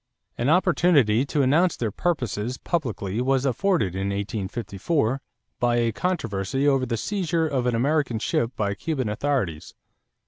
[0.35, 5.21] An opportunity to announce their purposes publicly was afforded in 1854
[5.59, 9.75] by a controversy over the seizure of an American ship by Cuban authorities.